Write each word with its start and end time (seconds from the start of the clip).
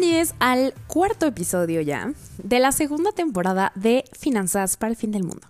bienvenidos 0.00 0.34
al 0.38 0.74
cuarto 0.86 1.26
episodio 1.26 1.80
ya 1.80 2.12
de 2.40 2.60
la 2.60 2.70
segunda 2.70 3.10
temporada 3.10 3.72
de 3.74 4.04
Finanzas 4.16 4.76
para 4.76 4.90
el 4.90 4.96
Fin 4.96 5.10
del 5.10 5.24
Mundo. 5.24 5.48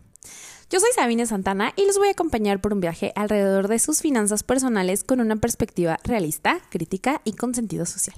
Yo 0.71 0.81
soy 0.81 0.89
Sabine 0.95 1.27
Santana 1.27 1.75
y 1.77 1.85
los 1.85 1.99
voy 1.99 2.09
a 2.09 2.13
acompañar 2.13 2.59
por 2.59 2.73
un 2.73 2.81
viaje 2.81 3.13
alrededor 3.15 3.69
de 3.69 3.79
sus 3.79 4.01
finanzas 4.01 4.45
personales 4.45 5.05
con 5.05 5.21
una 5.21 5.37
perspectiva 5.37 5.99
realista, 6.03 6.61
crítica 6.71 7.21
y 7.25 7.35
con 7.35 7.55
sentido 7.55 7.85
social. 7.85 8.17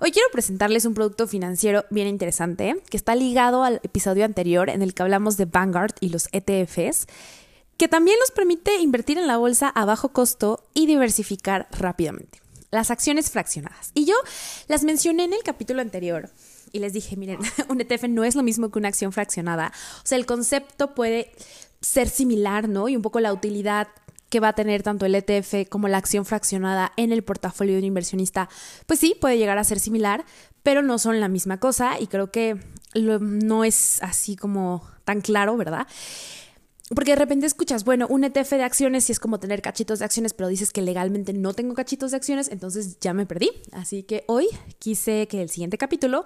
Hoy 0.00 0.12
quiero 0.12 0.28
presentarles 0.30 0.84
un 0.84 0.94
producto 0.94 1.26
financiero 1.26 1.86
bien 1.90 2.06
interesante 2.06 2.80
que 2.88 2.96
está 2.96 3.16
ligado 3.16 3.64
al 3.64 3.80
episodio 3.82 4.24
anterior 4.24 4.70
en 4.70 4.80
el 4.80 4.94
que 4.94 5.02
hablamos 5.02 5.36
de 5.36 5.46
Vanguard 5.46 5.94
y 5.98 6.10
los 6.10 6.28
ETFs, 6.30 7.08
que 7.76 7.88
también 7.88 8.16
nos 8.20 8.30
permite 8.30 8.76
invertir 8.76 9.18
en 9.18 9.26
la 9.26 9.38
bolsa 9.38 9.70
a 9.70 9.86
bajo 9.86 10.10
costo 10.10 10.62
y 10.72 10.86
diversificar 10.86 11.66
rápidamente 11.72 12.45
las 12.70 12.90
acciones 12.90 13.30
fraccionadas. 13.30 13.90
Y 13.94 14.04
yo 14.04 14.14
las 14.68 14.84
mencioné 14.84 15.24
en 15.24 15.32
el 15.32 15.42
capítulo 15.42 15.80
anterior 15.80 16.30
y 16.72 16.78
les 16.78 16.92
dije, 16.92 17.16
miren, 17.16 17.38
un 17.68 17.80
ETF 17.80 18.04
no 18.08 18.24
es 18.24 18.34
lo 18.34 18.42
mismo 18.42 18.70
que 18.70 18.78
una 18.78 18.88
acción 18.88 19.12
fraccionada. 19.12 19.72
O 19.98 20.06
sea, 20.06 20.18
el 20.18 20.26
concepto 20.26 20.94
puede 20.94 21.32
ser 21.80 22.08
similar, 22.08 22.68
¿no? 22.68 22.88
Y 22.88 22.96
un 22.96 23.02
poco 23.02 23.20
la 23.20 23.32
utilidad 23.32 23.88
que 24.28 24.40
va 24.40 24.48
a 24.48 24.52
tener 24.54 24.82
tanto 24.82 25.06
el 25.06 25.14
ETF 25.14 25.68
como 25.68 25.88
la 25.88 25.98
acción 25.98 26.24
fraccionada 26.24 26.92
en 26.96 27.12
el 27.12 27.22
portafolio 27.22 27.74
de 27.74 27.78
un 27.78 27.84
inversionista, 27.84 28.48
pues 28.86 28.98
sí, 28.98 29.16
puede 29.20 29.38
llegar 29.38 29.56
a 29.56 29.64
ser 29.64 29.78
similar, 29.78 30.24
pero 30.62 30.82
no 30.82 30.98
son 30.98 31.20
la 31.20 31.28
misma 31.28 31.60
cosa 31.60 32.00
y 32.00 32.08
creo 32.08 32.32
que 32.32 32.58
no 32.94 33.64
es 33.64 34.02
así 34.02 34.34
como 34.34 34.84
tan 35.04 35.20
claro, 35.20 35.56
¿verdad? 35.56 35.86
Porque 36.94 37.12
de 37.12 37.16
repente 37.16 37.46
escuchas, 37.46 37.84
bueno, 37.84 38.06
un 38.08 38.22
ETF 38.22 38.50
de 38.50 38.62
acciones 38.62 39.04
sí 39.04 39.12
es 39.12 39.18
como 39.18 39.40
tener 39.40 39.60
cachitos 39.60 39.98
de 39.98 40.04
acciones, 40.04 40.32
pero 40.34 40.48
dices 40.48 40.72
que 40.72 40.82
legalmente 40.82 41.32
no 41.32 41.52
tengo 41.52 41.74
cachitos 41.74 42.12
de 42.12 42.16
acciones, 42.16 42.48
entonces 42.48 43.00
ya 43.00 43.12
me 43.12 43.26
perdí. 43.26 43.50
Así 43.72 44.04
que 44.04 44.22
hoy 44.28 44.46
quise 44.78 45.26
que 45.26 45.42
el 45.42 45.48
siguiente 45.48 45.78
capítulo 45.78 46.24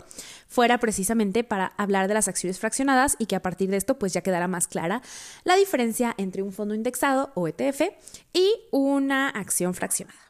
fuera 0.49 0.79
precisamente 0.79 1.45
para 1.45 1.73
hablar 1.79 2.09
de 2.09 2.15
las 2.15 2.29
acciones 2.29 2.59
fraccionadas 2.59 3.17
y 3.19 3.25
que 3.25 3.37
a 3.37 3.43
partir 3.43 3.71
de 3.71 3.79
esto 3.79 3.99
pues 3.99 4.13
ya 4.13 4.21
quedara 4.21 4.49
más 4.49 4.69
clara 4.69 5.01
la 5.45 5.57
diferencia 5.57 6.15
entre 6.19 6.43
un 6.43 6.53
fondo 6.53 6.75
indexado 6.75 7.33
o 7.35 7.49
ETF 7.49 7.81
y 8.35 8.53
una 8.71 9.31
acción 9.31 9.73
fraccionada. 9.73 10.21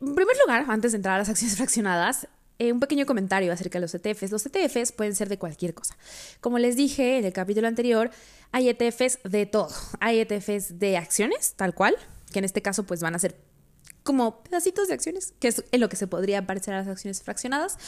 En 0.00 0.16
primer 0.16 0.36
lugar, 0.44 0.64
antes 0.68 0.90
de 0.90 0.96
entrar 0.96 1.14
a 1.14 1.18
las 1.18 1.28
acciones 1.28 1.56
fraccionadas, 1.56 2.26
eh, 2.58 2.72
un 2.72 2.80
pequeño 2.80 3.06
comentario 3.06 3.52
acerca 3.52 3.78
de 3.78 3.82
los 3.82 3.94
ETFs. 3.94 4.30
Los 4.30 4.46
ETFs 4.46 4.92
pueden 4.92 5.14
ser 5.14 5.28
de 5.28 5.38
cualquier 5.38 5.74
cosa. 5.74 5.96
Como 6.40 6.58
les 6.58 6.76
dije 6.76 7.18
en 7.18 7.24
el 7.24 7.32
capítulo 7.32 7.68
anterior, 7.68 8.10
hay 8.52 8.68
ETFs 8.68 9.18
de 9.24 9.46
todo. 9.46 9.68
Hay 10.00 10.20
ETFs 10.20 10.78
de 10.78 10.96
acciones, 10.96 11.54
tal 11.54 11.74
cual, 11.74 11.96
que 12.32 12.38
en 12.38 12.44
este 12.44 12.62
caso 12.62 12.84
pues 12.84 13.00
van 13.00 13.14
a 13.14 13.18
ser 13.18 13.36
como 14.02 14.42
pedacitos 14.42 14.88
de 14.88 14.94
acciones, 14.94 15.34
que 15.38 15.48
es 15.48 15.64
en 15.70 15.80
lo 15.80 15.88
que 15.88 15.96
se 15.96 16.06
podría 16.06 16.46
parecer 16.46 16.74
a 16.74 16.78
las 16.78 16.88
acciones 16.88 17.22
fraccionadas. 17.22 17.78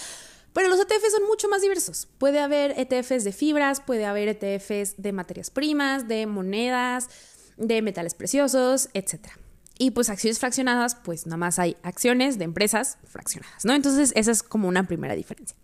Pero 0.52 0.68
los 0.68 0.80
ETFs 0.80 1.12
son 1.12 1.26
mucho 1.26 1.48
más 1.48 1.62
diversos. 1.62 2.08
Puede 2.18 2.38
haber 2.38 2.78
ETFs 2.78 3.24
de 3.24 3.32
fibras, 3.32 3.80
puede 3.80 4.04
haber 4.04 4.28
ETFs 4.28 4.94
de 4.96 5.12
materias 5.12 5.50
primas, 5.50 6.06
de 6.06 6.26
monedas, 6.26 7.08
de 7.56 7.82
metales 7.82 8.14
preciosos, 8.14 8.88
etcétera. 8.94 9.34
Y 9.76 9.90
pues 9.90 10.08
acciones 10.08 10.38
fraccionadas, 10.38 10.94
pues 10.94 11.26
nada 11.26 11.36
más 11.36 11.58
hay 11.58 11.76
acciones 11.82 12.38
de 12.38 12.44
empresas 12.44 12.98
fraccionadas, 13.08 13.64
¿no? 13.64 13.74
Entonces 13.74 14.12
esa 14.14 14.30
es 14.30 14.42
como 14.44 14.68
una 14.68 14.84
primera 14.84 15.14
diferencia. 15.14 15.56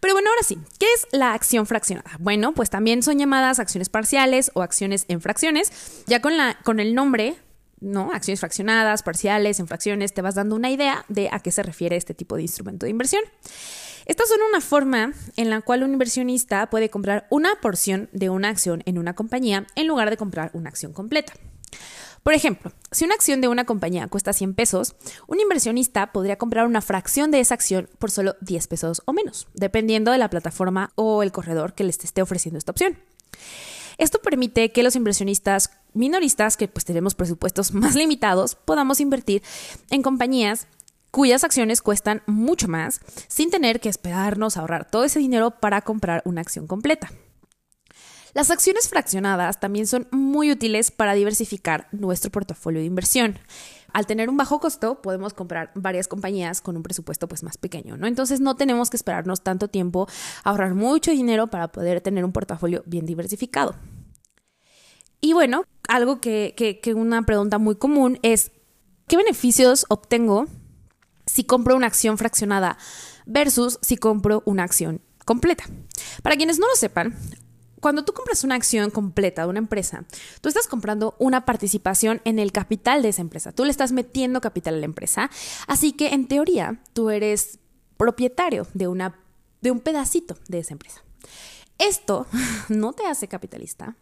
Pero 0.00 0.12
bueno, 0.14 0.28
ahora 0.28 0.42
sí, 0.42 0.58
¿qué 0.78 0.86
es 0.94 1.06
la 1.12 1.32
acción 1.32 1.66
fraccionada? 1.66 2.10
Bueno, 2.18 2.52
pues 2.52 2.68
también 2.68 3.02
son 3.02 3.18
llamadas 3.18 3.58
acciones 3.58 3.88
parciales 3.88 4.50
o 4.54 4.62
acciones 4.62 5.06
en 5.08 5.22
fracciones. 5.22 5.72
Ya 6.06 6.20
con, 6.20 6.36
la, 6.36 6.58
con 6.62 6.78
el 6.78 6.94
nombre, 6.94 7.36
¿no? 7.80 8.12
Acciones 8.12 8.40
fraccionadas, 8.40 9.02
parciales, 9.02 9.60
en 9.60 9.66
fracciones, 9.66 10.12
te 10.12 10.20
vas 10.20 10.34
dando 10.34 10.56
una 10.56 10.70
idea 10.70 11.06
de 11.08 11.30
a 11.32 11.38
qué 11.38 11.50
se 11.50 11.62
refiere 11.62 11.96
este 11.96 12.12
tipo 12.12 12.36
de 12.36 12.42
instrumento 12.42 12.84
de 12.84 12.90
inversión. 12.90 13.22
Estas 14.06 14.28
son 14.28 14.38
una 14.46 14.60
forma 14.60 15.12
en 15.36 15.48
la 15.48 15.62
cual 15.62 15.82
un 15.82 15.92
inversionista 15.92 16.68
puede 16.68 16.90
comprar 16.90 17.26
una 17.30 17.54
porción 17.62 18.10
de 18.12 18.28
una 18.28 18.50
acción 18.50 18.82
en 18.84 18.98
una 18.98 19.14
compañía 19.14 19.66
en 19.76 19.86
lugar 19.86 20.10
de 20.10 20.18
comprar 20.18 20.50
una 20.52 20.68
acción 20.68 20.92
completa. 20.92 21.32
Por 22.24 22.32
ejemplo, 22.32 22.72
si 22.90 23.04
una 23.04 23.14
acción 23.14 23.42
de 23.42 23.48
una 23.48 23.66
compañía 23.66 24.08
cuesta 24.08 24.32
100 24.32 24.54
pesos, 24.54 24.96
un 25.26 25.40
inversionista 25.40 26.10
podría 26.10 26.38
comprar 26.38 26.66
una 26.66 26.80
fracción 26.80 27.30
de 27.30 27.38
esa 27.38 27.52
acción 27.52 27.90
por 27.98 28.10
solo 28.10 28.34
10 28.40 28.66
pesos 28.66 29.02
o 29.04 29.12
menos, 29.12 29.46
dependiendo 29.52 30.10
de 30.10 30.16
la 30.16 30.30
plataforma 30.30 30.90
o 30.94 31.22
el 31.22 31.32
corredor 31.32 31.74
que 31.74 31.84
les 31.84 32.02
esté 32.02 32.22
ofreciendo 32.22 32.56
esta 32.56 32.72
opción. 32.72 32.96
Esto 33.98 34.20
permite 34.22 34.72
que 34.72 34.82
los 34.82 34.96
inversionistas 34.96 35.70
minoristas, 35.92 36.56
que 36.56 36.66
pues 36.66 36.86
tenemos 36.86 37.14
presupuestos 37.14 37.74
más 37.74 37.94
limitados, 37.94 38.54
podamos 38.54 39.00
invertir 39.00 39.42
en 39.90 40.00
compañías 40.00 40.66
cuyas 41.10 41.44
acciones 41.44 41.82
cuestan 41.82 42.22
mucho 42.26 42.68
más, 42.68 43.02
sin 43.28 43.50
tener 43.50 43.80
que 43.80 43.90
esperarnos 43.90 44.56
a 44.56 44.60
ahorrar 44.60 44.90
todo 44.90 45.04
ese 45.04 45.18
dinero 45.18 45.50
para 45.60 45.82
comprar 45.82 46.22
una 46.24 46.40
acción 46.40 46.66
completa. 46.66 47.12
Las 48.34 48.50
acciones 48.50 48.88
fraccionadas 48.88 49.60
también 49.60 49.86
son 49.86 50.08
muy 50.10 50.50
útiles 50.50 50.90
para 50.90 51.14
diversificar 51.14 51.86
nuestro 51.92 52.32
portafolio 52.32 52.80
de 52.80 52.86
inversión. 52.86 53.38
Al 53.92 54.06
tener 54.06 54.28
un 54.28 54.36
bajo 54.36 54.58
costo, 54.58 55.00
podemos 55.00 55.32
comprar 55.34 55.70
varias 55.76 56.08
compañías 56.08 56.60
con 56.60 56.76
un 56.76 56.82
presupuesto 56.82 57.28
pues 57.28 57.44
más 57.44 57.58
pequeño, 57.58 57.96
¿no? 57.96 58.08
Entonces 58.08 58.40
no 58.40 58.56
tenemos 58.56 58.90
que 58.90 58.96
esperarnos 58.96 59.42
tanto 59.42 59.68
tiempo, 59.68 60.08
ahorrar 60.42 60.74
mucho 60.74 61.12
dinero 61.12 61.46
para 61.46 61.68
poder 61.68 62.00
tener 62.00 62.24
un 62.24 62.32
portafolio 62.32 62.82
bien 62.86 63.06
diversificado. 63.06 63.76
Y 65.20 65.32
bueno, 65.32 65.64
algo 65.86 66.20
que, 66.20 66.54
que 66.56 66.94
una 66.94 67.22
pregunta 67.22 67.58
muy 67.58 67.76
común 67.76 68.18
es, 68.22 68.50
¿qué 69.06 69.16
beneficios 69.16 69.86
obtengo 69.88 70.46
si 71.24 71.44
compro 71.44 71.76
una 71.76 71.86
acción 71.86 72.18
fraccionada 72.18 72.78
versus 73.26 73.78
si 73.80 73.96
compro 73.96 74.42
una 74.44 74.64
acción 74.64 75.02
completa? 75.24 75.64
Para 76.24 76.36
quienes 76.36 76.58
no 76.58 76.66
lo 76.66 76.74
sepan, 76.74 77.16
cuando 77.84 78.02
tú 78.02 78.14
compras 78.14 78.44
una 78.44 78.54
acción 78.54 78.90
completa 78.90 79.42
de 79.42 79.48
una 79.48 79.58
empresa, 79.58 80.06
tú 80.40 80.48
estás 80.48 80.66
comprando 80.66 81.14
una 81.18 81.44
participación 81.44 82.22
en 82.24 82.38
el 82.38 82.50
capital 82.50 83.02
de 83.02 83.10
esa 83.10 83.20
empresa. 83.20 83.52
Tú 83.52 83.66
le 83.66 83.70
estás 83.70 83.92
metiendo 83.92 84.40
capital 84.40 84.76
a 84.76 84.78
la 84.78 84.86
empresa. 84.86 85.30
Así 85.66 85.92
que 85.92 86.14
en 86.14 86.26
teoría 86.26 86.80
tú 86.94 87.10
eres 87.10 87.58
propietario 87.98 88.66
de, 88.72 88.88
una, 88.88 89.20
de 89.60 89.70
un 89.70 89.80
pedacito 89.80 90.38
de 90.48 90.60
esa 90.60 90.72
empresa. 90.72 91.04
Esto 91.76 92.26
no 92.70 92.94
te 92.94 93.04
hace 93.04 93.28
capitalista. 93.28 93.96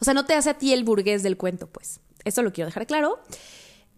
O 0.00 0.04
sea, 0.04 0.14
no 0.14 0.24
te 0.24 0.34
hace 0.34 0.50
a 0.50 0.58
ti 0.58 0.72
el 0.72 0.84
burgués 0.84 1.24
del 1.24 1.36
cuento, 1.36 1.66
pues. 1.66 1.98
Eso 2.22 2.42
lo 2.42 2.52
quiero 2.52 2.68
dejar 2.68 2.86
claro. 2.86 3.18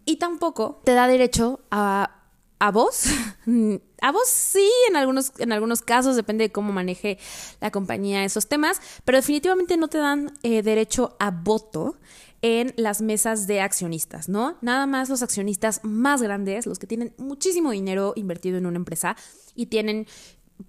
Y 0.05 0.15
tampoco 0.15 0.81
te 0.83 0.95
da 0.95 1.07
derecho 1.07 1.59
a 1.69 2.18
a 2.59 2.71
vos. 2.71 3.05
A 4.01 4.13
vos 4.13 4.29
sí, 4.29 4.69
en 4.87 4.95
algunos, 4.95 5.33
en 5.39 5.51
algunos 5.51 5.81
casos, 5.81 6.15
depende 6.15 6.45
de 6.45 6.51
cómo 6.53 6.71
maneje 6.71 7.17
la 7.59 7.69
compañía 7.69 8.23
esos 8.23 8.47
temas, 8.47 8.79
pero 9.03 9.17
definitivamente 9.17 9.75
no 9.75 9.89
te 9.89 9.97
dan 9.97 10.31
eh, 10.43 10.61
derecho 10.61 11.17
a 11.19 11.31
voto 11.31 11.97
en 12.41 12.73
las 12.77 13.01
mesas 13.01 13.47
de 13.47 13.59
accionistas, 13.59 14.29
¿no? 14.29 14.57
Nada 14.61 14.85
más 14.85 15.09
los 15.09 15.21
accionistas 15.21 15.81
más 15.83 16.21
grandes, 16.21 16.65
los 16.65 16.79
que 16.79 16.87
tienen 16.87 17.13
muchísimo 17.17 17.71
dinero 17.71 18.13
invertido 18.15 18.57
en 18.57 18.65
una 18.65 18.77
empresa 18.77 19.17
y 19.55 19.65
tienen 19.65 20.07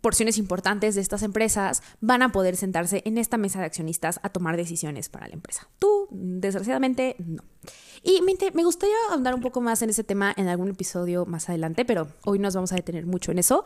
porciones 0.01 0.39
importantes 0.39 0.95
de 0.95 1.01
estas 1.01 1.23
empresas 1.23 1.83
van 2.01 2.23
a 2.23 2.33
poder 2.33 2.57
sentarse 2.57 3.03
en 3.05 3.19
esta 3.19 3.37
mesa 3.37 3.61
de 3.61 3.67
accionistas 3.67 4.21
a 4.23 4.29
tomar 4.29 4.57
decisiones 4.57 5.09
para 5.09 5.29
la 5.29 5.35
empresa. 5.35 5.69
Tú, 5.79 6.09
desgraciadamente, 6.11 7.17
no. 7.19 7.43
Y 8.03 8.23
me, 8.23 8.65
gustaría 8.65 8.95
ahondar 9.11 9.35
un 9.35 9.43
poco 9.43 9.61
más 9.61 9.83
en 9.83 9.91
ese 9.91 10.05
tema 10.05 10.33
en 10.37 10.49
algún 10.49 10.71
episodio 10.71 11.27
más 11.27 11.49
adelante, 11.49 11.85
pero 11.85 12.09
hoy 12.25 12.39
nos 12.39 12.55
vamos 12.55 12.73
a 12.73 12.77
detener 12.77 13.05
mucho 13.05 13.31
en 13.31 13.39
eso. 13.39 13.65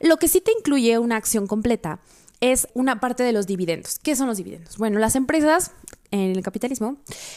Lo 0.00 0.16
que 0.16 0.28
sí 0.28 0.40
te 0.40 0.52
incluye 0.52 0.98
una 0.98 1.16
acción 1.16 1.46
completa 1.46 2.00
es 2.40 2.68
una 2.74 3.00
parte 3.00 3.22
de 3.22 3.32
los 3.32 3.46
dividendos. 3.46 3.98
¿Qué 3.98 4.16
son 4.16 4.26
los 4.26 4.38
dividendos? 4.38 4.76
Bueno, 4.76 4.98
las 4.98 5.14
empresas 5.14 5.70
en 6.10 6.36
el 6.36 6.42
capitalismo, 6.42 6.96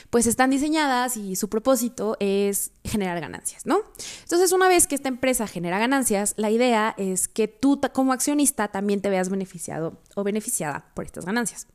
pues 0.10 0.28
están 0.28 0.50
diseñadas 0.50 1.18
y 1.18 1.36
su 1.36 1.50
propósito 1.50 2.18
es 2.20 2.72
generar 2.84 3.20
ganancias, 3.20 3.66
¿no? 3.66 3.80
Entonces, 4.24 4.52
una 4.52 4.68
vez 4.68 4.88
que 4.88 4.96
esta 4.96 5.10
empresa 5.10 5.48
genera 5.48 5.80
ganancias, 5.80 6.34
la 6.38 6.50
idea 6.50 6.96
es 6.98 7.28
que 7.28 7.48
tú 7.48 7.80
como 7.94 8.14
accionista 8.14 8.68
también 8.70 9.02
te 9.02 9.10
veas 9.10 9.30
beneficiado 9.30 10.02
o 10.16 10.24
beneficiada 10.24 10.92
por 10.94 11.06
estas 11.06 11.26
ganancias. 11.26 11.68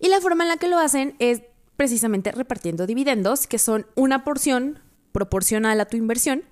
Y 0.00 0.08
la 0.08 0.20
forma 0.20 0.44
en 0.44 0.48
la 0.48 0.56
que 0.56 0.68
lo 0.68 0.78
hacen 0.78 1.16
es 1.18 1.42
precisamente 1.76 2.32
repartiendo 2.32 2.86
dividendos, 2.86 3.46
que 3.46 3.58
son 3.58 3.86
una 3.94 4.24
porción 4.24 4.80
proporcional 5.12 5.80
a 5.80 5.86
tu 5.86 5.96
inversión 5.96 6.44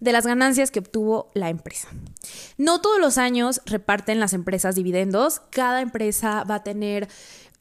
de 0.00 0.12
las 0.12 0.26
ganancias 0.26 0.70
que 0.70 0.80
obtuvo 0.80 1.30
la 1.34 1.48
empresa. 1.48 1.88
No 2.58 2.80
todos 2.80 3.00
los 3.00 3.18
años 3.18 3.62
reparten 3.66 4.20
las 4.20 4.32
empresas 4.32 4.74
dividendos, 4.74 5.40
cada 5.50 5.80
empresa 5.80 6.44
va 6.44 6.56
a 6.56 6.62
tener 6.62 7.08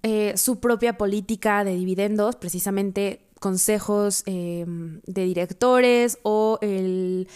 eh, 0.08 0.38
su 0.38 0.60
propia 0.60 1.00
política 1.00 1.64
de 1.64 1.74
dividendos, 1.74 2.36
precisamente 2.36 3.26
consejos 3.40 4.22
em, 4.28 5.02
de 5.08 5.24
directores 5.24 6.20
o 6.22 6.60
el, 6.62 7.28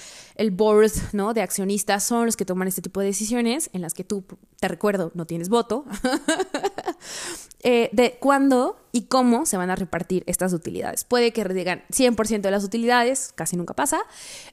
board 0.52 0.92
¿no? 1.14 1.34
de 1.34 1.42
accionistas 1.42 2.04
son 2.04 2.28
los 2.28 2.38
que 2.38 2.46
toman 2.46 2.68
este 2.68 2.84
tipo 2.84 3.00
de 3.00 3.08
decisiones 3.08 3.72
en 3.74 3.82
las 3.82 3.96
que 3.96 4.04
tú, 4.04 4.24
te 4.60 4.68
recuerdo, 4.68 5.12
no 5.16 5.26
tienes 5.26 5.50
voto, 5.50 5.84
eh, 7.64 7.90
de 7.92 8.20
cuándo 8.20 8.78
y 8.92 9.04
cómo 9.04 9.46
se 9.46 9.58
van 9.58 9.70
a 9.70 9.76
repartir 9.76 10.24
estas 10.26 10.54
utilidades. 10.54 11.04
Puede 11.04 11.32
que 11.32 11.44
digan 11.46 11.84
100% 11.92 12.42
de 12.42 12.52
las 12.52 12.64
utilidades, 12.64 13.34
casi 13.36 13.56
nunca 13.56 13.74
pasa, 13.74 14.00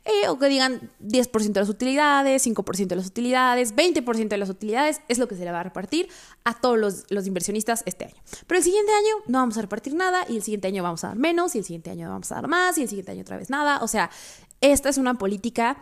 eh, 0.04 0.28
o 0.28 0.38
que 0.38 0.48
digan 0.48 0.90
10% 1.00 1.52
de 1.52 1.60
las 1.60 1.68
utilidades, 1.68 2.46
5% 2.46 2.86
de 2.86 2.96
las 2.96 3.06
utilidades, 3.06 3.74
20% 3.74 4.28
de 4.28 4.38
las 4.38 4.50
utilidades, 4.50 5.00
es 5.08 5.18
lo 5.18 5.28
que 5.28 5.36
se 5.36 5.44
le 5.44 5.52
va 5.52 5.60
a 5.60 5.62
repartir 5.62 6.08
a 6.44 6.54
todos 6.54 7.04
los, 7.08 7.26
inversionistas 7.26 7.82
este 7.86 8.04
año. 8.04 8.14
Pero 8.46 8.58
el 8.58 8.64
siguiente 8.64 8.92
año 8.92 9.24
no 9.26 9.38
vamos 9.38 9.58
a 9.58 9.62
repartir 9.62 9.94
nada 9.94 10.24
y 10.28 10.36
el 10.36 10.42
siguiente 10.42 10.68
año 10.68 10.82
vamos 10.82 11.02
a 11.04 11.08
dar 11.08 11.16
menos 11.16 11.54
y 11.54 11.58
el 11.58 11.64
siguiente 11.64 11.90
año 11.90 12.08
vamos 12.08 12.30
a 12.30 12.36
dar 12.36 12.48
más 12.48 12.78
y 12.78 12.82
el 12.82 12.88
siguiente 12.88 13.12
año 13.12 13.22
otra 13.22 13.36
vez 13.36 13.50
nada. 13.50 13.82
O 13.82 13.88
sea, 13.88 14.10
esta 14.60 14.88
es 14.88 14.98
una 14.98 15.14
política 15.14 15.78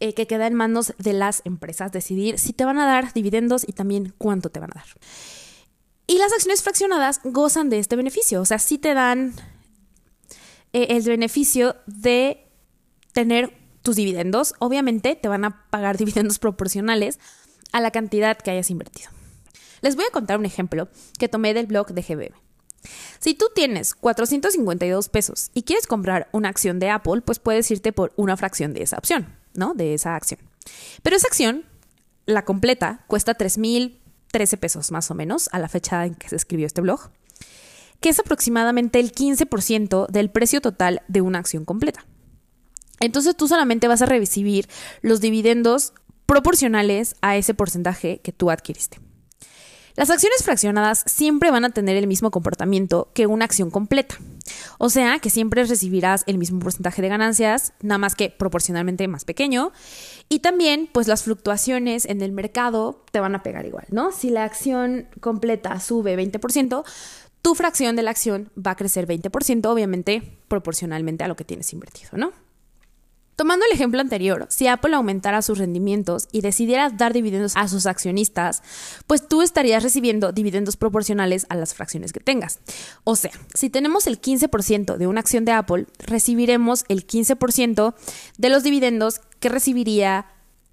eh, 0.00 0.14
que 0.14 0.26
queda 0.26 0.46
en 0.46 0.54
manos 0.54 0.94
de 0.98 1.12
las 1.12 1.42
empresas 1.44 1.92
decidir 1.92 2.38
si 2.38 2.52
te 2.52 2.64
van 2.64 2.78
a 2.78 2.86
dar 2.86 3.12
dividendos 3.12 3.64
y 3.66 3.72
también 3.72 4.14
cuánto 4.16 4.48
te 4.48 4.60
van 4.60 4.70
a 4.70 4.74
dar. 4.74 4.86
Y 6.08 6.18
las 6.18 6.32
acciones 6.32 6.62
fraccionadas 6.62 7.20
gozan 7.22 7.70
de 7.70 7.78
este 7.78 7.94
beneficio, 7.94 8.40
o 8.40 8.44
sea, 8.44 8.58
sí 8.58 8.78
te 8.78 8.94
dan 8.94 9.34
eh, 10.72 10.88
el 10.90 11.02
beneficio 11.02 11.76
de 11.86 12.44
tener 13.12 13.56
tus 13.82 13.94
dividendos. 13.94 14.54
Obviamente 14.58 15.14
te 15.14 15.28
van 15.28 15.44
a 15.44 15.70
pagar 15.70 15.96
dividendos 15.98 16.40
proporcionales 16.40 17.20
a 17.70 17.80
la 17.80 17.92
cantidad 17.92 18.36
que 18.36 18.50
hayas 18.50 18.70
invertido. 18.70 19.10
Les 19.82 19.94
voy 19.94 20.06
a 20.06 20.10
contar 20.10 20.38
un 20.38 20.46
ejemplo 20.46 20.88
que 21.18 21.28
tomé 21.28 21.54
del 21.54 21.66
blog 21.66 21.92
de 21.92 22.02
GBM. 22.02 22.34
Si 23.20 23.34
tú 23.34 23.46
tienes 23.54 23.94
452 23.94 25.08
pesos 25.08 25.50
y 25.54 25.62
quieres 25.62 25.86
comprar 25.86 26.28
una 26.32 26.48
acción 26.48 26.80
de 26.80 26.90
Apple, 26.90 27.20
pues 27.20 27.38
puedes 27.38 27.70
irte 27.70 27.92
por 27.92 28.12
una 28.16 28.36
fracción 28.36 28.72
de 28.72 28.82
esa 28.82 28.96
opción. 28.96 29.38
¿no? 29.58 29.74
De 29.74 29.92
esa 29.92 30.16
acción. 30.16 30.40
Pero 31.02 31.16
esa 31.16 31.26
acción, 31.28 31.66
la 32.24 32.44
completa, 32.44 33.04
cuesta 33.08 33.34
3.013 34.32 34.58
pesos 34.58 34.90
más 34.90 35.10
o 35.10 35.14
menos 35.14 35.48
a 35.52 35.58
la 35.58 35.68
fecha 35.68 36.04
en 36.06 36.14
que 36.14 36.28
se 36.28 36.36
escribió 36.36 36.66
este 36.66 36.80
blog, 36.80 37.10
que 38.00 38.08
es 38.08 38.18
aproximadamente 38.18 39.00
el 39.00 39.12
15% 39.12 40.08
del 40.08 40.30
precio 40.30 40.60
total 40.60 41.02
de 41.08 41.20
una 41.20 41.38
acción 41.38 41.64
completa. 41.64 42.06
Entonces 43.00 43.36
tú 43.36 43.48
solamente 43.48 43.88
vas 43.88 44.02
a 44.02 44.06
recibir 44.06 44.68
los 45.02 45.20
dividendos 45.20 45.92
proporcionales 46.26 47.16
a 47.20 47.36
ese 47.36 47.54
porcentaje 47.54 48.20
que 48.22 48.32
tú 48.32 48.50
adquiriste. 48.50 49.00
Las 49.98 50.10
acciones 50.10 50.44
fraccionadas 50.44 51.02
siempre 51.06 51.50
van 51.50 51.64
a 51.64 51.70
tener 51.70 51.96
el 51.96 52.06
mismo 52.06 52.30
comportamiento 52.30 53.10
que 53.14 53.26
una 53.26 53.46
acción 53.46 53.68
completa. 53.68 54.14
O 54.78 54.90
sea, 54.90 55.18
que 55.18 55.28
siempre 55.28 55.64
recibirás 55.64 56.22
el 56.28 56.38
mismo 56.38 56.60
porcentaje 56.60 57.02
de 57.02 57.08
ganancias, 57.08 57.72
nada 57.82 57.98
más 57.98 58.14
que 58.14 58.30
proporcionalmente 58.30 59.08
más 59.08 59.24
pequeño. 59.24 59.72
Y 60.28 60.38
también, 60.38 60.88
pues 60.92 61.08
las 61.08 61.24
fluctuaciones 61.24 62.04
en 62.04 62.22
el 62.22 62.30
mercado 62.30 63.04
te 63.10 63.18
van 63.18 63.34
a 63.34 63.42
pegar 63.42 63.66
igual, 63.66 63.86
¿no? 63.90 64.12
Si 64.12 64.30
la 64.30 64.44
acción 64.44 65.08
completa 65.18 65.80
sube 65.80 66.16
20%, 66.16 66.84
tu 67.42 67.56
fracción 67.56 67.96
de 67.96 68.02
la 68.04 68.12
acción 68.12 68.52
va 68.56 68.70
a 68.70 68.76
crecer 68.76 69.08
20%, 69.08 69.66
obviamente 69.66 70.38
proporcionalmente 70.46 71.24
a 71.24 71.28
lo 71.28 71.34
que 71.34 71.42
tienes 71.42 71.72
invertido, 71.72 72.10
¿no? 72.12 72.32
Tomando 73.38 73.64
el 73.66 73.72
ejemplo 73.72 74.00
anterior, 74.00 74.46
si 74.50 74.66
Apple 74.66 74.96
aumentara 74.96 75.42
sus 75.42 75.58
rendimientos 75.58 76.26
y 76.32 76.40
decidiera 76.40 76.90
dar 76.90 77.12
dividendos 77.12 77.52
a 77.54 77.68
sus 77.68 77.86
accionistas, 77.86 78.64
pues 79.06 79.28
tú 79.28 79.42
estarías 79.42 79.84
recibiendo 79.84 80.32
dividendos 80.32 80.76
proporcionales 80.76 81.46
a 81.48 81.54
las 81.54 81.72
fracciones 81.72 82.12
que 82.12 82.18
tengas. 82.18 82.58
O 83.04 83.14
sea, 83.14 83.30
si 83.54 83.70
tenemos 83.70 84.08
el 84.08 84.20
15% 84.20 84.96
de 84.96 85.06
una 85.06 85.20
acción 85.20 85.44
de 85.44 85.52
Apple, 85.52 85.86
recibiremos 86.00 86.84
el 86.88 87.06
15% 87.06 87.94
de 88.38 88.48
los 88.48 88.64
dividendos 88.64 89.20
que 89.38 89.48
recibiría 89.48 90.26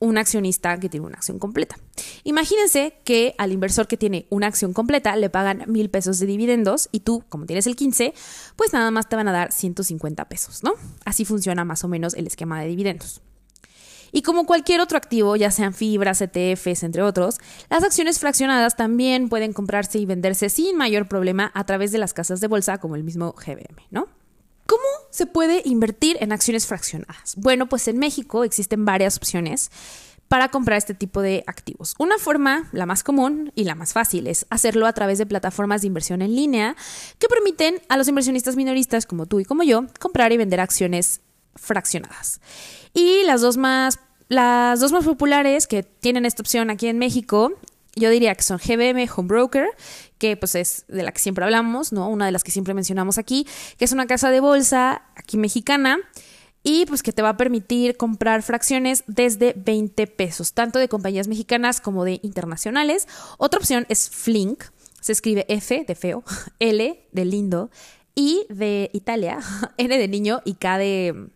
un 0.05 0.17
accionista 0.17 0.77
que 0.79 0.89
tiene 0.89 1.05
una 1.05 1.17
acción 1.17 1.39
completa. 1.39 1.77
Imagínense 2.23 2.99
que 3.03 3.35
al 3.37 3.51
inversor 3.51 3.87
que 3.87 3.97
tiene 3.97 4.27
una 4.29 4.47
acción 4.47 4.73
completa 4.73 5.15
le 5.15 5.29
pagan 5.29 5.63
mil 5.67 5.89
pesos 5.89 6.19
de 6.19 6.25
dividendos 6.25 6.89
y 6.91 7.01
tú, 7.01 7.23
como 7.29 7.45
tienes 7.45 7.67
el 7.67 7.75
15, 7.75 8.13
pues 8.55 8.73
nada 8.73 8.91
más 8.91 9.09
te 9.09 9.15
van 9.15 9.27
a 9.27 9.31
dar 9.31 9.51
150 9.51 10.25
pesos, 10.25 10.63
¿no? 10.63 10.73
Así 11.05 11.25
funciona 11.25 11.65
más 11.65 11.83
o 11.83 11.87
menos 11.87 12.13
el 12.13 12.27
esquema 12.27 12.61
de 12.61 12.67
dividendos. 12.67 13.21
Y 14.11 14.21
como 14.21 14.45
cualquier 14.45 14.79
otro 14.79 14.97
activo, 14.97 15.35
ya 15.35 15.51
sean 15.51 15.73
fibras, 15.73 16.21
ETFs, 16.21 16.83
entre 16.83 17.01
otros, 17.01 17.37
las 17.69 17.83
acciones 17.83 18.17
fraccionadas 18.17 18.77
también 18.77 19.27
pueden 19.27 19.51
comprarse 19.51 19.99
y 19.99 20.05
venderse 20.05 20.47
sin 20.47 20.77
mayor 20.77 21.09
problema 21.09 21.51
a 21.53 21.65
través 21.65 21.91
de 21.91 21.97
las 21.97 22.13
casas 22.13 22.39
de 22.39 22.47
bolsa 22.47 22.77
como 22.77 22.95
el 22.95 23.03
mismo 23.03 23.33
GBM, 23.33 23.75
¿no? 23.91 24.07
¿Cómo 24.67 24.83
se 25.15 25.25
puede 25.25 25.61
invertir 25.63 26.17
en 26.19 26.33
acciones 26.33 26.67
fraccionadas? 26.67 27.35
Bueno, 27.37 27.69
pues 27.69 27.87
en 27.87 27.97
México 27.97 28.43
existen 28.43 28.83
varias 28.83 29.15
opciones 29.15 29.71
para 30.27 30.49
comprar 30.49 30.77
este 30.77 30.93
tipo 30.93 31.21
de 31.21 31.45
activos. 31.47 31.95
Una 31.99 32.17
forma, 32.17 32.67
la 32.73 32.85
más 32.85 33.01
común 33.01 33.53
y 33.55 33.63
la 33.63 33.75
más 33.75 33.93
fácil, 33.93 34.27
es 34.27 34.45
hacerlo 34.49 34.87
a 34.87 34.91
través 34.91 35.17
de 35.17 35.25
plataformas 35.25 35.81
de 35.81 35.87
inversión 35.87 36.21
en 36.21 36.35
línea 36.35 36.75
que 37.17 37.29
permiten 37.29 37.81
a 37.87 37.95
los 37.95 38.09
inversionistas 38.09 38.57
minoristas 38.57 39.05
como 39.05 39.25
tú 39.25 39.39
y 39.39 39.45
como 39.45 39.63
yo 39.63 39.85
comprar 40.01 40.33
y 40.33 40.37
vender 40.37 40.59
acciones 40.59 41.21
fraccionadas. 41.55 42.41
Y 42.93 43.23
las 43.23 43.39
dos 43.39 43.55
más, 43.55 43.99
las 44.27 44.81
dos 44.81 44.91
más 44.91 45.05
populares 45.05 45.65
que 45.65 45.83
tienen 45.83 46.25
esta 46.25 46.41
opción 46.41 46.69
aquí 46.69 46.87
en 46.87 46.97
México 46.97 47.53
yo 47.95 48.09
diría 48.09 48.35
que 48.35 48.43
son 48.43 48.57
GBM 48.57 49.07
Home 49.15 49.27
Broker, 49.27 49.67
que 50.17 50.37
pues 50.37 50.55
es 50.55 50.85
de 50.87 51.03
la 51.03 51.11
que 51.11 51.19
siempre 51.19 51.45
hablamos, 51.45 51.93
¿no? 51.93 52.09
Una 52.09 52.25
de 52.25 52.31
las 52.31 52.43
que 52.43 52.51
siempre 52.51 52.73
mencionamos 52.73 53.17
aquí, 53.17 53.47
que 53.77 53.85
es 53.85 53.91
una 53.91 54.07
casa 54.07 54.29
de 54.29 54.39
bolsa 54.39 55.03
aquí 55.15 55.37
mexicana 55.37 55.99
y 56.63 56.85
pues 56.87 57.03
que 57.03 57.13
te 57.13 57.21
va 57.21 57.29
a 57.29 57.37
permitir 57.37 57.95
comprar 57.95 58.41
fracciones 58.41 59.03
desde 59.07 59.53
20 59.55 60.07
pesos, 60.07 60.53
tanto 60.53 60.79
de 60.79 60.89
compañías 60.89 61.27
mexicanas 61.27 61.79
como 61.79 62.03
de 62.03 62.19
internacionales. 62.23 63.07
Otra 63.37 63.59
opción 63.59 63.85
es 63.87 64.09
Flink, 64.09 64.63
se 64.99 65.11
escribe 65.11 65.45
F 65.47 65.85
de 65.87 65.95
feo, 65.95 66.23
L 66.59 66.99
de 67.11 67.25
lindo, 67.25 67.69
I 68.15 68.45
de 68.49 68.89
Italia, 68.93 69.39
N 69.77 69.97
de 69.97 70.07
niño 70.07 70.41
y 70.43 70.55
K 70.55 70.77
de 70.79 71.29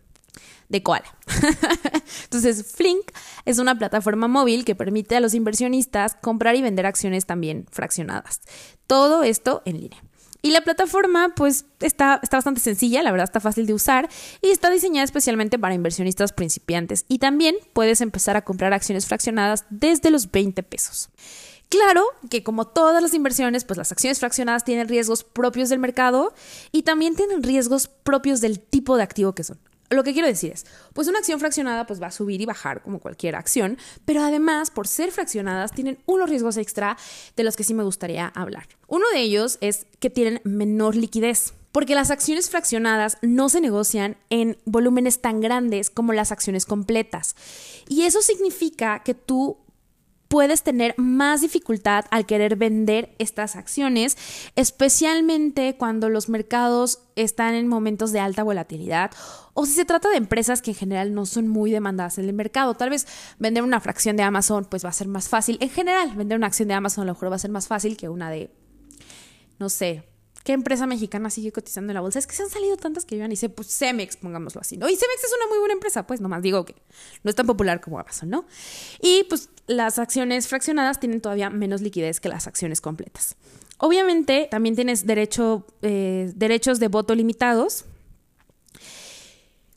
de 0.69 0.81
koala. 0.83 1.17
Entonces, 2.23 2.65
Flink 2.73 3.11
es 3.45 3.59
una 3.59 3.77
plataforma 3.77 4.27
móvil 4.27 4.63
que 4.65 4.75
permite 4.75 5.15
a 5.15 5.19
los 5.19 5.33
inversionistas 5.33 6.15
comprar 6.21 6.55
y 6.55 6.61
vender 6.61 6.85
acciones 6.85 7.25
también 7.25 7.65
fraccionadas. 7.71 8.41
Todo 8.87 9.23
esto 9.23 9.61
en 9.65 9.81
línea. 9.81 10.03
Y 10.41 10.51
la 10.51 10.61
plataforma, 10.61 11.33
pues, 11.35 11.65
está, 11.81 12.19
está 12.23 12.37
bastante 12.37 12.61
sencilla, 12.61 13.03
la 13.03 13.11
verdad 13.11 13.25
está 13.25 13.41
fácil 13.41 13.65
de 13.65 13.73
usar 13.73 14.07
y 14.41 14.51
está 14.51 14.69
diseñada 14.69 15.03
especialmente 15.03 15.59
para 15.59 15.75
inversionistas 15.75 16.31
principiantes. 16.31 17.03
Y 17.09 17.19
también 17.19 17.55
puedes 17.73 17.99
empezar 17.99 18.37
a 18.37 18.45
comprar 18.45 18.71
acciones 18.71 19.05
fraccionadas 19.05 19.65
desde 19.69 20.11
los 20.11 20.31
20 20.31 20.63
pesos. 20.63 21.09
Claro 21.67 22.03
que 22.29 22.41
como 22.41 22.65
todas 22.65 23.03
las 23.03 23.13
inversiones, 23.13 23.65
pues 23.65 23.77
las 23.77 23.91
acciones 23.91 24.19
fraccionadas 24.19 24.63
tienen 24.63 24.87
riesgos 24.87 25.23
propios 25.23 25.69
del 25.69 25.77
mercado 25.77 26.33
y 26.71 26.83
también 26.83 27.15
tienen 27.15 27.43
riesgos 27.43 27.87
propios 27.87 28.41
del 28.41 28.59
tipo 28.59 28.97
de 28.97 29.03
activo 29.03 29.35
que 29.35 29.43
son. 29.43 29.59
Lo 29.89 30.03
que 30.03 30.13
quiero 30.13 30.27
decir 30.27 30.51
es, 30.51 30.65
pues 30.93 31.07
una 31.07 31.19
acción 31.19 31.39
fraccionada 31.39 31.87
pues 31.87 32.01
va 32.01 32.07
a 32.07 32.11
subir 32.11 32.41
y 32.41 32.45
bajar 32.45 32.83
como 32.83 32.99
cualquier 32.99 33.35
acción, 33.35 33.77
pero 34.05 34.23
además 34.23 34.69
por 34.69 34.87
ser 34.87 35.11
fraccionadas 35.11 35.71
tienen 35.71 35.97
unos 36.05 36.29
riesgos 36.29 36.57
extra 36.57 36.97
de 37.35 37.43
los 37.43 37.55
que 37.55 37.63
sí 37.63 37.73
me 37.73 37.83
gustaría 37.83 38.27
hablar. 38.27 38.67
Uno 38.87 39.05
de 39.13 39.21
ellos 39.21 39.57
es 39.61 39.87
que 39.99 40.09
tienen 40.09 40.41
menor 40.43 40.95
liquidez. 40.95 41.53
Porque 41.71 41.93
las 41.93 42.09
acciones 42.09 42.49
fraccionadas 42.49 43.19
no 43.21 43.47
se 43.47 43.61
negocian 43.61 44.17
en 44.31 44.57
volúmenes 44.65 45.21
tan 45.21 45.39
grandes 45.39 45.91
como 45.91 46.13
las 46.13 46.31
acciones 46.31 46.65
completas. 46.65 47.35
Y 47.87 48.03
eso 48.03 48.23
significa 48.23 49.03
que 49.03 49.13
tú 49.13 49.57
puedes 50.29 50.63
tener 50.63 50.93
más 50.97 51.41
dificultad 51.41 52.05
al 52.11 52.25
querer 52.25 52.55
vender 52.55 53.13
estas 53.17 53.55
acciones, 53.55 54.17
especialmente 54.55 55.75
cuando 55.75 56.07
los 56.07 56.29
mercados 56.29 56.99
están 57.15 57.55
en 57.55 57.67
momentos 57.67 58.11
de 58.13 58.21
alta 58.21 58.43
volatilidad 58.43 59.11
o 59.53 59.65
si 59.65 59.73
se 59.73 59.85
trata 59.85 60.07
de 60.07 60.17
empresas 60.17 60.61
que 60.61 60.71
en 60.71 60.77
general 60.77 61.13
no 61.13 61.25
son 61.25 61.49
muy 61.49 61.71
demandadas 61.71 62.17
en 62.19 62.25
el 62.25 62.33
mercado. 62.33 62.75
Tal 62.75 62.91
vez 62.91 63.07
vender 63.39 63.63
una 63.63 63.81
fracción 63.81 64.15
de 64.15 64.23
Amazon 64.23 64.65
pues 64.65 64.85
va 64.85 64.89
a 64.89 64.93
ser 64.93 65.07
más 65.07 65.27
fácil. 65.27 65.57
En 65.59 65.69
general, 65.69 66.15
vender 66.15 66.37
una 66.37 66.47
acción 66.47 66.69
de 66.69 66.75
Amazon 66.75 67.01
a 67.01 67.05
lo 67.07 67.13
mejor 67.13 67.31
va 67.31 67.35
a 67.35 67.39
ser 67.39 67.51
más 67.51 67.67
fácil 67.67 67.97
que 67.97 68.07
una 68.07 68.29
de, 68.29 68.51
no 69.57 69.67
sé, 69.67 70.03
¿Qué 70.43 70.53
empresa 70.53 70.87
mexicana 70.87 71.29
sigue 71.29 71.51
cotizando 71.51 71.91
en 71.91 71.95
la 71.95 72.01
bolsa? 72.01 72.19
Es 72.19 72.25
que 72.25 72.35
se 72.35 72.43
han 72.43 72.49
salido 72.49 72.77
tantas 72.77 73.05
que 73.05 73.17
yo 73.17 73.27
ni 73.27 73.35
sé, 73.35 73.49
pues 73.49 73.67
Cemex, 73.77 74.17
pongámoslo 74.17 74.61
así, 74.61 74.77
¿no? 74.77 74.87
Y 74.87 74.95
Cemex 74.95 75.23
es 75.23 75.33
una 75.37 75.47
muy 75.47 75.59
buena 75.59 75.73
empresa, 75.73 76.07
pues 76.07 76.21
nomás 76.21 76.41
digo 76.41 76.65
que 76.65 76.75
no 77.23 77.29
es 77.29 77.35
tan 77.35 77.45
popular 77.45 77.81
como 77.81 77.99
Amazon, 77.99 78.29
¿no? 78.29 78.45
Y 79.01 79.25
pues 79.25 79.49
las 79.67 79.99
acciones 79.99 80.47
fraccionadas 80.47 80.99
tienen 80.99 81.21
todavía 81.21 81.49
menos 81.49 81.81
liquidez 81.81 82.19
que 82.19 82.29
las 82.29 82.47
acciones 82.47 82.79
completas. 82.81 83.35
Obviamente 83.77 84.47
también 84.49 84.75
tienes 84.75 85.05
derecho, 85.05 85.65
eh, 85.81 86.31
derechos 86.35 86.79
de 86.79 86.87
voto 86.87 87.15
limitados. 87.15 87.85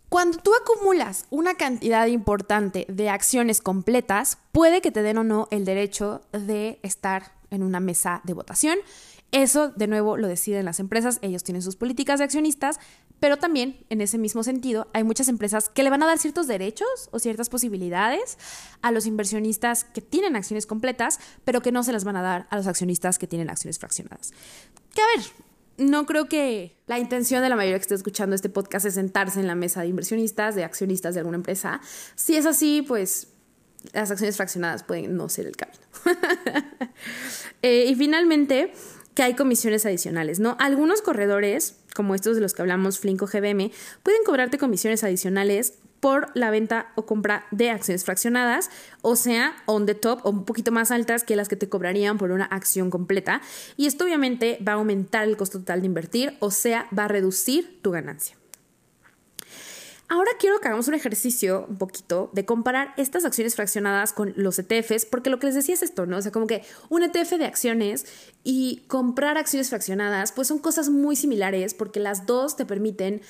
Cuando 0.09 0.39
tú 0.39 0.53
acumulas 0.55 1.27
una 1.31 1.55
cantidad 1.55 2.07
importante 2.07 2.85
de 2.89 3.09
acciones 3.09 3.61
completas, 3.61 4.39
puede 4.53 4.81
que 4.81 4.91
te 4.91 5.03
den 5.03 5.19
o 5.19 5.25
no 5.25 5.49
el 5.51 5.65
derecho 5.65 6.21
de 6.33 6.79
estar 6.83 7.33
en 7.51 7.63
una 7.63 7.81
mesa 7.81 8.21
de 8.25 8.35
votación. 8.35 8.79
Eso, 9.33 9.71
de 9.71 9.87
nuevo, 9.87 10.19
lo 10.19 10.29
deciden 10.29 10.67
las 10.67 10.79
empresas, 10.79 11.19
ellos 11.23 11.43
tienen 11.43 11.63
sus 11.63 11.77
políticas 11.77 12.19
de 12.19 12.25
accionistas, 12.25 12.79
pero 13.19 13.39
también, 13.39 13.85
en 13.89 14.03
ese 14.03 14.19
mismo 14.19 14.43
sentido, 14.43 14.89
hay 14.93 15.05
muchas 15.05 15.27
empresas 15.29 15.71
que 15.71 15.83
le 15.83 15.89
van 15.89 16.03
a 16.03 16.07
dar 16.07 16.19
ciertos 16.19 16.47
derechos 16.47 17.09
o 17.13 17.19
ciertas 17.19 17.49
posibilidades 17.49 18.37
a 18.83 18.91
los 18.93 19.07
inversionistas 19.07 19.85
que 19.85 20.03
tienen 20.03 20.37
acciones 20.37 20.67
completas, 20.67 21.19
pero 21.45 21.63
que 21.63 21.73
no 21.73 21.83
se 21.83 21.93
las 21.93 22.05
van 22.05 22.17
a 22.17 22.23
dar 22.23 22.47
a 22.51 22.57
los 22.57 22.67
accionistas 22.67 23.19
que 23.19 23.27
tienen 23.27 23.49
acciones 23.49 23.79
fraccionadas. 23.79 24.33
Que 24.95 25.01
a 25.01 25.07
ver, 25.17 25.27
no 25.79 26.05
creo 26.05 26.29
que 26.29 26.77
la 26.87 26.99
intención 26.99 27.43
de 27.43 27.49
la 27.49 27.57
mayoría 27.57 27.79
que 27.79 27.83
esté 27.83 27.95
escuchando 27.95 28.37
este 28.37 28.51
podcast 28.51 28.85
es 28.85 28.95
sentarse 28.95 29.41
en 29.41 29.47
la 29.47 29.55
mesa 29.55 29.81
de 29.81 29.87
inversionistas, 29.87 30.55
de 30.55 30.65
accionistas 30.65 31.15
de 31.15 31.21
alguna 31.21 31.37
empresa. 31.37 31.81
Si 32.17 32.37
es 32.37 32.45
así, 32.45 32.83
pues 32.83 33.29
las 33.93 34.11
acciones 34.11 34.37
fraccionadas 34.37 34.83
pueden 34.85 35.17
no 35.17 35.29
ser 35.29 35.47
el 35.47 35.57
camino. 35.57 35.81
Eh, 37.65 37.87
y 37.89 37.95
finalmente, 37.95 38.73
que 39.15 39.23
hay 39.23 39.35
comisiones 39.35 39.87
adicionales, 39.87 40.41
¿no? 40.41 40.57
Algunos 40.59 41.03
corredores, 41.03 41.77
como 41.95 42.15
estos 42.15 42.37
de 42.37 42.43
los 42.43 42.55
que 42.55 42.63
hablamos, 42.63 42.99
Flinko 42.99 43.27
GBM, 43.27 43.71
pueden 44.03 44.25
cobrarte 44.25 44.59
comisiones 44.59 45.05
adicionales 45.05 45.75
por 46.01 46.31
la 46.35 46.51
venta 46.51 46.93
o 46.97 47.07
compra 47.07 47.47
de 47.53 47.71
acciones 47.71 48.05
fraccionadas, 48.05 48.71
o 49.03 49.15
sea, 49.15 49.55
on 49.67 49.87
the 49.87 49.95
top 49.95 50.19
o 50.25 50.31
un 50.31 50.45
poquito 50.45 50.73
más 50.73 50.91
altas 50.91 51.23
que 51.23 51.37
las 51.37 51.49
que 51.49 51.55
te 51.55 51.69
cobrarían 51.69 52.19
por 52.19 52.33
una 52.33 52.47
acción 52.47 52.91
completa. 52.91 53.41
Y 53.77 53.87
esto 53.87 54.05
obviamente 54.05 54.59
va 54.67 54.73
a 54.73 54.75
aumentar 54.77 55.29
el 55.29 55.37
costo 55.37 55.61
total 55.61 55.81
de 55.83 55.87
invertir, 55.87 56.37
o 56.41 56.51
sea, 56.51 56.89
va 56.97 57.05
a 57.05 57.09
reducir 57.09 57.79
tu 57.83 57.93
ganancia. 57.93 58.42
Ahora 60.13 60.31
quiero 60.39 60.61
que 60.61 60.69
hagamos 60.69 60.89
un 60.89 60.95
ejercicio 60.95 61.65
un 61.71 61.79
poquito 61.79 62.29
de 62.35 62.45
comparar 62.45 62.93
estas 62.99 63.25
acciones 63.25 63.55
fraccionadas 63.55 64.13
con 64.13 64.35
los 64.37 64.59
ETFs, 64.59 65.07
porque 65.07 65.31
lo 65.31 65.39
que 65.39 65.47
les 65.47 65.55
decía 65.55 65.73
es 65.73 65.83
esto, 65.83 66.05
¿no? 66.05 66.19
O 66.19 66.21
sea, 66.21 66.31
como 66.31 66.47
que 66.47 66.63
un 66.91 67.03
ETF 67.03 67.39
de 67.39 67.47
acciones 67.47 68.05
y 68.45 68.83
comprar 68.89 69.39
acciones 69.39 69.71
fraccionadas, 69.71 70.33
pues 70.33 70.49
son 70.49 70.59
cosas 70.59 70.91
muy 70.91 71.17
similares 71.17 71.73
porque 71.73 71.99
las 71.99 72.27
dos 72.27 72.57
te 72.57 72.67
permiten, 72.67 73.23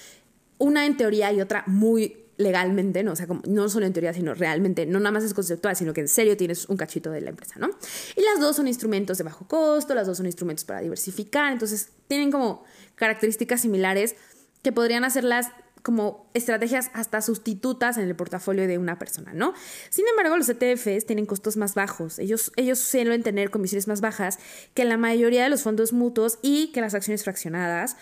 una 0.59 0.85
en 0.85 0.97
teoría 0.97 1.33
y 1.33 1.41
otra 1.41 1.63
muy 1.69 2.17
legalmente, 2.37 3.05
¿no? 3.05 3.13
O 3.13 3.17
sea, 3.17 3.29
como, 3.29 3.43
no 3.47 3.69
solo 3.69 3.87
en 3.87 3.93
teoría, 3.93 4.13
sino 4.13 4.35
realmente, 4.35 4.85
no 4.85 4.99
nada 4.99 5.13
más 5.13 5.23
es 5.23 5.35
conceptual, 5.35 5.77
sino 5.77 5.95
que 5.95 6.01
en 6.01 6.09
serio 6.09 6.37
tienes 6.37 6.69
un 6.69 6.77
cachito 6.77 7.13
de 7.13 7.21
la 7.21 7.31
empresa, 7.31 7.61
¿no? 7.61 7.71
Y 8.17 8.23
las 8.23 8.41
dos 8.41 8.57
son 8.57 8.67
instrumentos 8.67 9.19
de 9.19 9.23
bajo 9.23 9.47
costo, 9.47 9.95
las 9.95 10.09
dos 10.09 10.17
son 10.17 10.27
instrumentos 10.27 10.65
para 10.65 10.81
diversificar, 10.81 11.53
entonces 11.53 11.91
tienen 12.09 12.33
como 12.33 12.65
características 12.97 13.61
similares 13.61 14.17
que 14.65 14.73
podrían 14.73 15.05
hacerlas 15.05 15.47
como 15.83 16.31
estrategias 16.35 16.91
hasta 16.95 17.21
sustitutas 17.21 17.97
en 17.97 18.05
el 18.05 18.15
portafolio 18.15 18.67
de 18.67 18.79
una 18.79 18.99
persona, 18.99 19.33
¿no? 19.35 19.53
Sin 19.91 20.07
embargo, 20.07 20.37
los 20.37 20.49
ETFs 20.49 21.07
tienen 21.07 21.27
costos 21.27 21.57
más 21.57 21.75
bajos. 21.75 22.19
Ellos, 22.19 22.53
ellos 22.57 22.79
suelen 22.79 23.23
tener 23.23 23.51
comisiones 23.51 23.89
más 23.89 24.01
bajas 24.01 24.39
que 24.75 24.85
la 24.85 24.97
mayoría 24.97 25.43
de 25.43 25.51
los 25.51 25.63
fondos 25.63 25.93
mutuos 25.93 26.39
y 26.43 26.69
que 26.69 26.81
las 26.81 26.95
acciones 26.95 27.25
fraccionadas, 27.25 27.97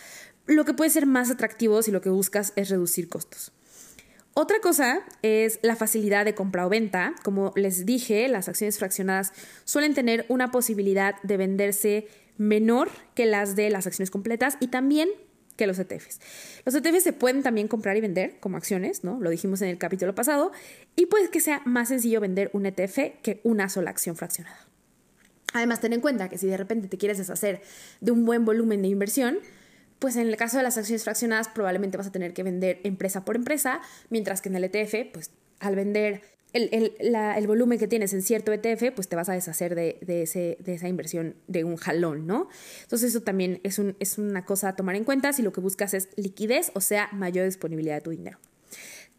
lo 0.46 0.64
que 0.64 0.74
puede 0.74 0.90
ser 0.90 1.06
más 1.06 1.30
atractivo 1.30 1.82
si 1.82 1.90
lo 1.90 2.00
que 2.00 2.10
buscas 2.10 2.52
es 2.56 2.68
reducir 2.68 3.08
costos. 3.08 3.52
Otra 4.34 4.60
cosa 4.60 5.00
es 5.22 5.58
la 5.62 5.74
facilidad 5.74 6.24
de 6.24 6.34
compra 6.34 6.66
o 6.66 6.68
venta. 6.68 7.14
Como 7.24 7.52
les 7.56 7.84
dije, 7.84 8.28
las 8.28 8.48
acciones 8.48 8.78
fraccionadas 8.78 9.32
suelen 9.64 9.94
tener 9.94 10.24
una 10.28 10.50
posibilidad 10.50 11.20
de 11.22 11.36
venderse 11.36 12.08
menor 12.36 12.90
que 13.14 13.26
las 13.26 13.56
de 13.56 13.70
las 13.70 13.86
acciones 13.86 14.10
completas 14.10 14.56
y 14.60 14.68
también 14.68 15.08
que 15.60 15.66
los 15.66 15.78
ETFs. 15.78 16.20
Los 16.64 16.74
ETFs 16.74 17.02
se 17.02 17.12
pueden 17.12 17.42
también 17.42 17.68
comprar 17.68 17.94
y 17.94 18.00
vender 18.00 18.40
como 18.40 18.56
acciones, 18.56 19.04
¿no? 19.04 19.20
Lo 19.20 19.28
dijimos 19.28 19.60
en 19.60 19.68
el 19.68 19.76
capítulo 19.76 20.14
pasado, 20.14 20.52
y 20.96 21.04
puede 21.04 21.28
que 21.28 21.40
sea 21.40 21.60
más 21.66 21.88
sencillo 21.88 22.18
vender 22.18 22.48
un 22.54 22.64
ETF 22.64 23.20
que 23.22 23.42
una 23.44 23.68
sola 23.68 23.90
acción 23.90 24.16
fraccionada. 24.16 24.66
Además, 25.52 25.82
ten 25.82 25.92
en 25.92 26.00
cuenta 26.00 26.30
que 26.30 26.38
si 26.38 26.46
de 26.46 26.56
repente 26.56 26.88
te 26.88 26.96
quieres 26.96 27.18
deshacer 27.18 27.60
de 28.00 28.10
un 28.10 28.24
buen 28.24 28.46
volumen 28.46 28.80
de 28.80 28.88
inversión, 28.88 29.38
pues 29.98 30.16
en 30.16 30.28
el 30.28 30.36
caso 30.38 30.56
de 30.56 30.62
las 30.62 30.78
acciones 30.78 31.04
fraccionadas 31.04 31.48
probablemente 31.48 31.98
vas 31.98 32.06
a 32.06 32.12
tener 32.12 32.32
que 32.32 32.42
vender 32.42 32.80
empresa 32.82 33.26
por 33.26 33.36
empresa, 33.36 33.82
mientras 34.08 34.40
que 34.40 34.48
en 34.48 34.56
el 34.56 34.64
ETF, 34.64 35.12
pues 35.12 35.30
al 35.58 35.76
vender 35.76 36.22
el, 36.52 37.46
volumen 37.46 37.78
que 37.78 37.88
tienes 37.88 38.12
en 38.12 38.22
cierto 38.22 38.52
ETF, 38.52 38.92
pues 38.94 39.08
te 39.08 39.16
vas 39.16 39.28
a 39.28 39.32
deshacer 39.32 39.74
de, 39.74 39.98
ese, 40.22 40.56
de 40.60 40.74
esa 40.74 40.88
inversión 40.88 41.36
de 41.46 41.64
un 41.64 41.76
jalón, 41.76 42.26
¿no? 42.26 42.48
Entonces 42.82 43.10
eso 43.10 43.20
también 43.22 43.60
es, 43.62 43.78
un, 43.78 43.96
es 44.00 44.18
una 44.18 44.44
cosa 44.44 44.68
a 44.68 44.76
tomar 44.76 44.96
en 44.96 45.04
cuenta 45.04 45.32
si 45.32 45.42
lo 45.42 45.52
que 45.52 45.60
buscas 45.60 45.94
es 45.94 46.08
liquidez, 46.16 46.72
o 46.74 46.80
sea, 46.80 47.08
mayor 47.12 47.46
disponibilidad 47.46 47.96
de 47.96 48.00
tu 48.00 48.10
dinero. 48.10 48.38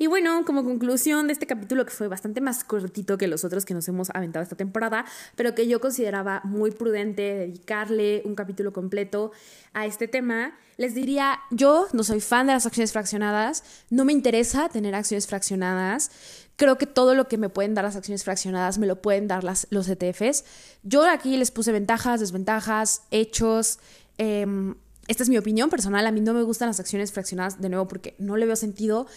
Y 0.02 0.08
bueno, 0.08 0.46
como 0.46 0.64
conclusión 0.64 1.28
de 1.28 1.34
este 1.34 1.46
capítulo 1.46 1.86
que 1.86 1.92
fue 1.92 2.08
bastante 2.08 2.42
más 2.42 2.64
cortito 2.64 3.20
que 3.20 3.28
los 3.28 3.46
otros 3.46 3.66
que 3.66 3.76
nos 3.76 3.88
hemos 3.88 4.10
aventado 4.16 4.42
esta 4.42 4.56
temporada, 4.56 5.06
pero 5.36 5.54
que 5.54 5.68
yo 5.68 5.80
consideraba 5.80 6.42
muy 6.44 6.72
prudente 6.72 7.22
dedicarle 7.22 8.24
un 8.26 8.34
capítulo 8.34 8.74
completo 8.74 9.32
a 9.74 9.86
este 9.86 10.08
tema, 10.08 10.58
les 10.78 10.96
diría, 10.96 11.40
yo 11.52 11.86
no 11.94 12.04
soy 12.04 12.20
fan 12.20 12.48
de 12.48 12.54
las 12.54 12.66
acciones 12.66 12.92
fraccionadas, 12.92 13.64
no 13.92 14.04
me 14.04 14.12
interesa 14.12 14.70
tener 14.70 14.96
acciones 14.96 15.28
fraccionadas, 15.28 16.10
creo 16.56 16.80
que 16.80 16.88
todo 16.88 17.14
lo 17.14 17.28
que 17.28 17.38
me 17.38 17.50
pueden 17.50 17.76
dar 17.76 17.86
las 17.86 17.96
acciones 17.96 18.24
fraccionadas 18.24 18.80
me 18.80 18.88
lo 18.88 19.04
pueden 19.04 19.28
dar 19.28 19.44
las, 19.44 19.68
los 19.70 19.88
ETFs. 19.88 20.46
Yo 20.82 21.08
aquí 21.08 21.38
les 21.38 21.52
puse 21.52 21.72
ventajas, 21.72 22.20
desventajas, 22.22 23.04
hechos. 23.12 23.78
Em, 24.18 24.74
esta 25.08 25.24
es 25.24 25.30
mi 25.30 25.38
opinión 25.38 25.70
personal, 25.70 26.08
a 26.08 26.12
mí 26.12 26.22
no 26.22 26.34
me 26.34 26.42
gustan 26.42 26.70
las 26.70 26.80
acciones 26.80 27.12
fraccionadas 27.12 27.60
de 27.60 27.70
nuevo 27.70 27.88
porque 27.88 28.16
no 28.18 28.38
le 28.38 28.46
veo 28.46 28.56
sentido 28.56 29.08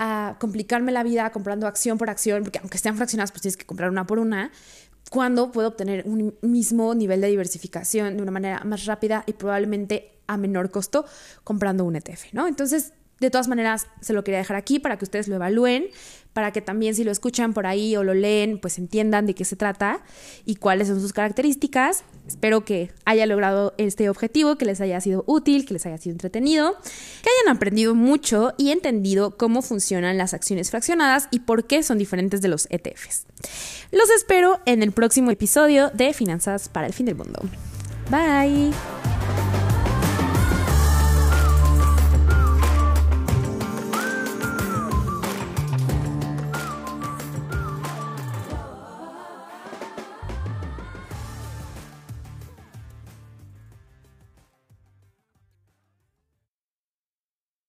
a 0.00 0.36
complicarme 0.40 0.92
la 0.92 1.02
vida 1.02 1.30
comprando 1.30 1.66
acción 1.66 1.98
por 1.98 2.08
acción, 2.08 2.42
porque 2.42 2.58
aunque 2.58 2.78
estén 2.78 2.96
fraccionadas, 2.96 3.30
pues 3.30 3.42
tienes 3.42 3.56
que 3.58 3.66
comprar 3.66 3.90
una 3.90 4.06
por 4.06 4.18
una, 4.18 4.50
cuando 5.10 5.52
puedo 5.52 5.68
obtener 5.68 6.04
un 6.06 6.34
mismo 6.40 6.94
nivel 6.94 7.20
de 7.20 7.28
diversificación 7.28 8.16
de 8.16 8.22
una 8.22 8.32
manera 8.32 8.64
más 8.64 8.86
rápida 8.86 9.24
y 9.26 9.34
probablemente 9.34 10.18
a 10.26 10.36
menor 10.36 10.70
costo 10.70 11.04
comprando 11.44 11.84
un 11.84 11.96
ETF, 11.96 12.32
¿no? 12.32 12.46
Entonces, 12.46 12.94
de 13.20 13.30
todas 13.30 13.48
maneras, 13.48 13.86
se 14.00 14.12
lo 14.12 14.24
quería 14.24 14.38
dejar 14.38 14.56
aquí 14.56 14.78
para 14.78 14.96
que 14.96 15.04
ustedes 15.04 15.28
lo 15.28 15.36
evalúen, 15.36 15.86
para 16.32 16.52
que 16.52 16.60
también 16.60 16.94
si 16.94 17.04
lo 17.04 17.10
escuchan 17.10 17.52
por 17.52 17.66
ahí 17.66 17.96
o 17.96 18.04
lo 18.04 18.14
leen, 18.14 18.58
pues 18.58 18.78
entiendan 18.78 19.26
de 19.26 19.34
qué 19.34 19.44
se 19.44 19.56
trata 19.56 20.02
y 20.46 20.56
cuáles 20.56 20.88
son 20.88 21.00
sus 21.00 21.12
características. 21.12 22.04
Espero 22.26 22.64
que 22.64 22.92
haya 23.04 23.26
logrado 23.26 23.74
este 23.78 24.08
objetivo, 24.08 24.56
que 24.56 24.64
les 24.64 24.80
haya 24.80 25.00
sido 25.00 25.24
útil, 25.26 25.66
que 25.66 25.74
les 25.74 25.86
haya 25.86 25.98
sido 25.98 26.12
entretenido, 26.12 26.76
que 27.22 27.28
hayan 27.40 27.56
aprendido 27.56 27.94
mucho 27.94 28.54
y 28.56 28.70
entendido 28.70 29.36
cómo 29.36 29.62
funcionan 29.62 30.16
las 30.16 30.32
acciones 30.32 30.70
fraccionadas 30.70 31.28
y 31.30 31.40
por 31.40 31.66
qué 31.66 31.82
son 31.82 31.98
diferentes 31.98 32.40
de 32.40 32.48
los 32.48 32.68
ETFs. 32.70 33.26
Los 33.90 34.08
espero 34.10 34.60
en 34.66 34.82
el 34.82 34.92
próximo 34.92 35.30
episodio 35.30 35.90
de 35.90 36.14
Finanzas 36.14 36.68
para 36.68 36.86
el 36.86 36.92
Fin 36.92 37.06
del 37.06 37.16
Mundo. 37.16 37.40
Bye. 38.10 38.99